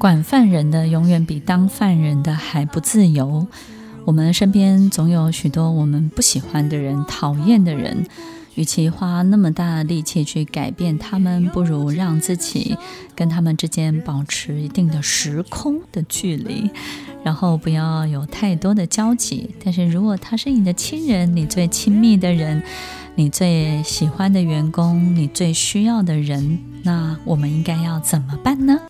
[0.00, 3.46] 管犯人的永远比当犯人的还不自由。
[4.06, 8.06] 我们身边总有许多我们不喜欢的人、讨厌的人，
[8.54, 12.78] 与其花那么大的力气去改变他们，不如让自己
[13.14, 16.70] 跟他们之间保持一定的时空的距离，
[17.22, 19.54] 然后不要有太多的交集。
[19.62, 22.62] 但是如果他是你的亲人、你最亲密的人、
[23.16, 28.80] 你最喜欢的员工、你最需要的人，那我们应该要怎么办呢？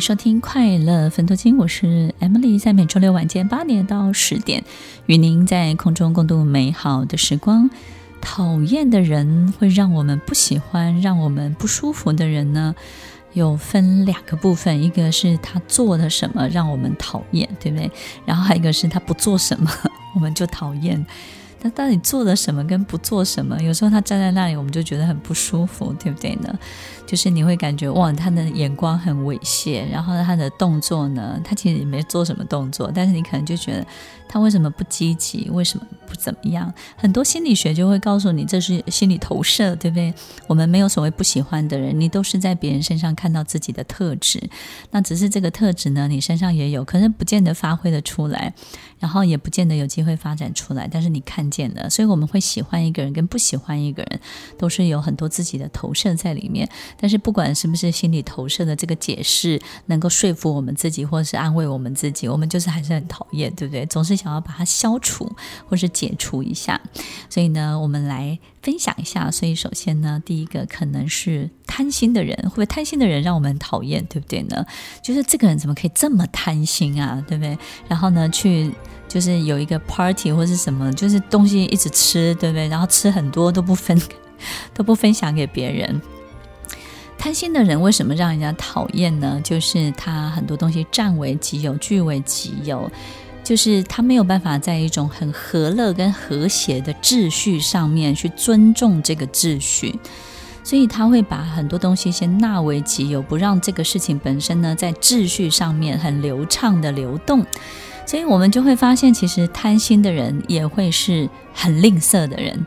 [0.00, 4.64] 收听快乐分多金，我是 Emily，在每周六晚间八点到十点，
[5.04, 7.68] 与您在空中共度美好的时光。
[8.22, 12.74] 讨厌的人会让我们不喜欢，让我们不舒服的人呢，
[13.34, 17.90] 有分两个部分，一个是他做了什么让我们讨厌，对不对？
[18.24, 19.70] 然后还有一个是他不做什么，
[20.16, 21.04] 我们就讨厌。
[21.60, 23.60] 他到底做了什么跟不做什么？
[23.60, 26.58] 有时候他站在那里，我们就觉得很不舒服，对不对呢？
[27.06, 33.86] 就是你会感觉哇，他的眼光很猥亵，然后他的动作呢，他其实也没做什么动作，但是你可能就觉得
[34.28, 35.50] 他为什么不积极？
[35.50, 35.84] 为什么
[36.20, 36.72] 怎么样？
[36.96, 40.12] 很多心理学就会告诉你，这是心理投射，对不对？
[40.46, 44.40] 我们没有所谓不喜欢的人，你都是在别人身上看到自己的特质，
[44.90, 48.52] 那只是这个特质呢，你身上也有，可是不见得发挥得出来。
[48.98, 54.20] 然后也不见得有机会发展出来，但是你看见了，所以我们会喜欢一个人跟不喜欢一个人，
[54.58, 56.68] 都是有很多自己的投射在里面。
[56.98, 63.86] 但是不管是不是心理投射的这个解释能够说服我们自己，或者是安慰我们自己，我们就是还是很讨厌，对不对？
[63.86, 65.26] 总是想要把它消除
[65.66, 66.80] 或是解除一下。
[67.28, 69.30] 所以呢，我们来分享一下。
[69.30, 74.64] 所以首先呢，第一个可能是贪心的人，会不会贪心的人让我们讨厌，对不对呢？
[75.02, 77.58] 就是这个人怎么可以这么贪心啊，对不对？
[77.88, 78.72] 然后呢，去。
[79.10, 82.68] 就是有一个 party 或是什么，就是东西一直吃，对不对？
[82.68, 84.00] 然后吃很多都不分，
[84.72, 86.00] 都不分享给别人。
[87.18, 89.40] 贪心的人为什么让人家讨厌呢？
[89.42, 92.88] 就是他很多东西占为己有，据为己有，
[93.42, 99.98] 就是他没有办法在一种很和乐跟和谐的秩序上面去尊重这个秩序，
[100.62, 107.44] 所以他会把很多东西先纳为己有，不让这个事情本身呢在秩序上面很流畅的流动。
[108.06, 112.66] 所以我们就会发现，其实贪心的人也会是很吝啬的人，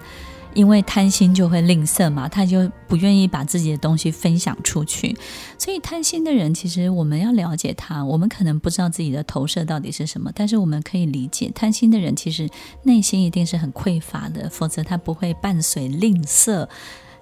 [0.56, 5.18] 因为贪心就会吝啬嘛，他就不愿意把自己的东西分享出去。
[5.58, 12.50] 所以贪心的人，其实我们要了解他，我们可能不知道自己的投射到底是什么，但是我们可以理解，贪心的人其实
[12.84, 16.68] 内心一定是很匮乏的，否则他不会伴随吝啬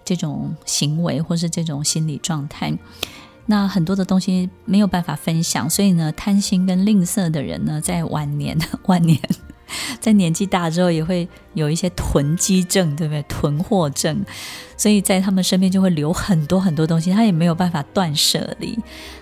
[0.03, 2.78] 这种行为或是这种心理状态。
[3.48, 9.19] 那很多的东西没有办法分享，所以呢，贪心跟吝啬的人呢，在晚年 晚年，
[9.99, 13.21] 在年纪大之后，也会有一些囤积症，对不对？
[13.23, 14.23] 囤货症，
[14.77, 18.77] 所以在他们身边就会留很多很多东西，他也没有办法断舍离。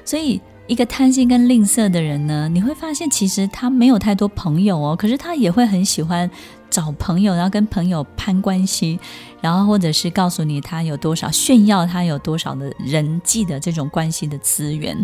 [0.05, 6.29] 所以，一个贪心跟吝啬的人呢，你会发现其实他没有太多朋友哦，可是他也会很喜欢。
[6.71, 8.99] 找朋友，然后跟朋友攀关系，
[9.41, 14.95] 然后或者是告诉你他有多少，炫耀他有多少的人际的这种关系的资源，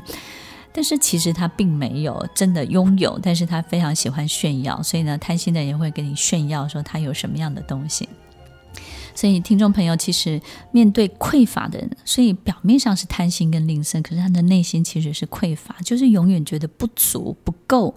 [0.75, 8.09] 但是其实他并没有真的拥有，但是他非常喜欢炫耀，所以呢，贪心的人会跟你炫耀说他有什么样的东西。
[9.15, 10.41] 所以听众朋友，其实
[10.71, 17.95] 面对匮乏的人，所以表面上是贪心跟吝啬，可是他的内心其实是匮乏，就是永远觉得不足不够。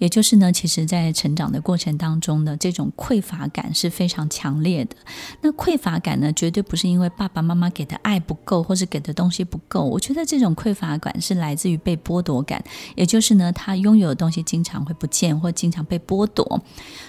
[0.00, 4.96] 也就是呢，其实，在成长的过程当中呢，这种匮乏感是非常强烈的。
[5.42, 9.84] 那匮乏感呢，绝对不是因为爸爸妈妈给的爱不够，或是给的东西不够。
[9.84, 12.64] 我觉得这种匮乏感是来自于被剥夺感，
[12.96, 16.62] 也就是呢，他拥有的东西经常会不见，或经常被剥夺。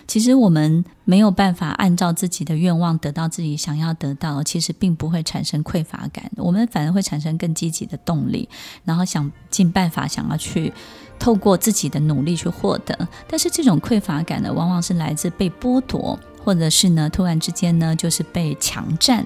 [0.05, 8.47] 其实我们没有办法按照自己的愿望得到自己想要得到，其实并不会产生匮乏感，我们反而会产生更积极的动力，
[8.85, 10.73] 然后想尽办法想要去。
[11.19, 19.23] 透过自己的努力去获得，但是这种匮乏感呢，往往是来自被剥夺，或者是呢，突然之间呢，就是被强占。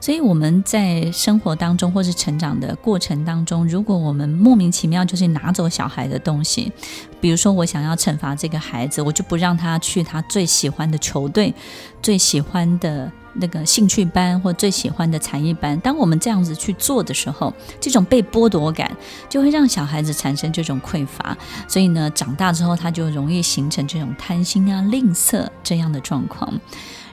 [0.00, 6.72] 所以我们在生活当中或是成长的过程当中，如果我们莫名其妙就是拿走小孩的东西，
[7.20, 11.54] 比如说我想要惩罚这个孩子，我就不让他去他最喜欢的球队、
[12.02, 15.78] 最喜欢的那个兴趣班或最喜欢的才艺班。
[15.80, 18.94] 当我们这样子去做的时候，这种被剥夺感
[19.28, 26.52] 就会让小孩子产生这种匮乏，所以呢，长大之后他就容易形成这种贪心啊、吝啬这样的状况。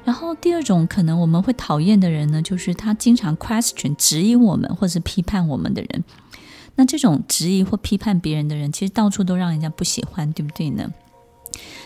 [0.05, 6.03] 然后第二种可能我们会讨厌的人呢，就是他经常 question 质疑我们或是批判我们的人。
[6.75, 10.91] 那这种质疑或批判别人的人，其实到处都让人家不喜欢，对不对呢？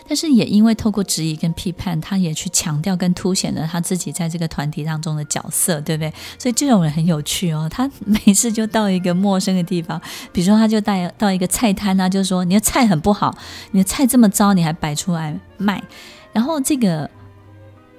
[0.08, 6.10] 但是也因为透过质疑跟批判，他也去强调跟凸显了他自己在这个团体当中的角色，对不对？
[6.38, 7.68] 所以这种人很有趣哦。
[7.70, 10.00] 他每次就到一个陌生的地方，
[10.32, 13.36] 比如说他就带到一个菜摊啊，就说你的菜很不好，
[13.72, 15.84] 你的菜这么糟，你还摆出来卖，
[16.32, 17.08] 然后这个。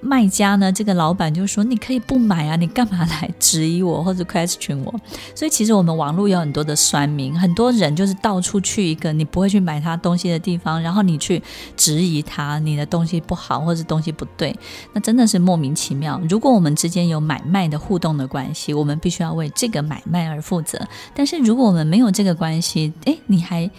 [0.01, 4.93] 卖家呢，这个老板就说：“你可以不买啊，你干嘛来质疑我或者 question 我？”
[5.35, 11.41] 所以其实我们网络有很多的酸民，很多人就是到处去一个你不会去买他东西的地方，然后你去
[11.75, 14.55] 质疑他，你的东西不好或者东西不对，
[14.93, 16.19] 那真的是莫名其妙。
[16.29, 20.79] 如果我们之间有买卖的互动的关系，我们必须要为这个买卖而负责。
[21.13, 23.69] 但是如果我们没有这个关系，诶，你还。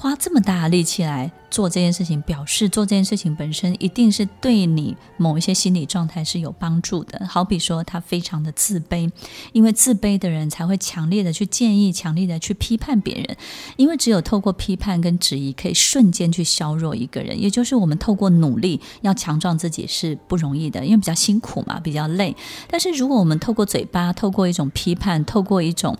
[0.00, 7.26] 花这么大的力气来做这件事情，表示做这件事情本身一定是对你某一些心理状态是有帮助的。
[7.26, 9.10] 好比说，他非常的自卑，
[9.52, 13.36] 因为自卑的人才会强烈的去建议、强烈的去批判别人，
[13.76, 17.38] 因为只有透过批判跟质疑，可以瞬间去削弱一个人。
[17.38, 22.34] 也就是我们透过努力要强壮自己是不容易的，因为比较辛苦嘛，比较累。
[22.70, 25.94] 但是如果我们透过嘴巴，透过一种批判，透过一种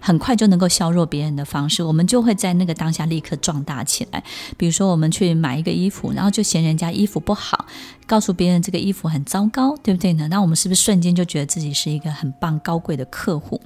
[0.00, 4.22] 很快就能够削弱别人的方式，我们就会在那个当下立刻壮大起来。
[4.56, 7.66] 比如说，我们去买一个衣服，然后就嫌人家衣服不好，
[8.06, 10.28] 告诉别人这个衣服很糟糕，对不对呢？
[10.28, 13.60] 那我们是不是瞬间就觉得自己是一个很棒、高贵的客户？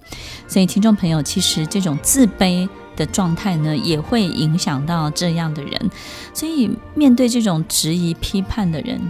[0.48, 5.90] 所以，听众朋友，其实这种自卑的状态呢，也会影响到这样的人。
[6.32, 9.00] 所以，面对这种质疑、批判的人。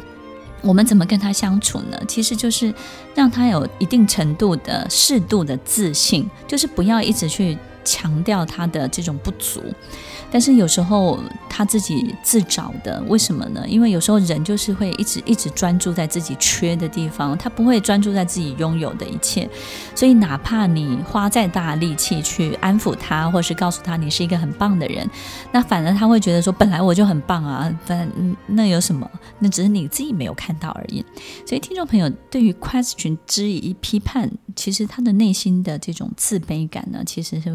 [0.63, 2.01] 我们怎么跟他相处呢？
[2.07, 2.73] 其实就是
[3.15, 9.63] 让他有一定程度的适度的自信，就是不要一直去强调他的这种不足。
[10.31, 13.63] 但是有时候他自己自找的，为什么呢？
[13.69, 19.49] 因为有时候人就是会一直一直专注在自己缺的地方，他不会专注在自己拥有的一切。
[19.95, 25.09] 所以哪怕你花再大力气去安抚他，或是告诉他你是一个很棒的人，
[25.53, 29.09] 那反而他会觉得说，本来我就很棒啊，反正那有什么？
[29.39, 31.05] 那只是你自己没有看到而已。
[31.47, 37.55] 所以听众朋友，对于 question 质疑批判，其实他的内心的这种自卑感呢，其实是